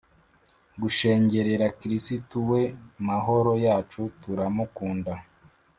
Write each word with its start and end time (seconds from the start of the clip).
gushengerera 0.81 1.65
kristu 1.79 2.37
we 2.49 2.61
mahoro 3.07 3.53
yacu 3.65 4.01
turamukunda 4.21 5.13